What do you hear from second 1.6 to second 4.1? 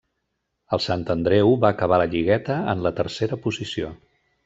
va acabar la lligueta en la tercera posició.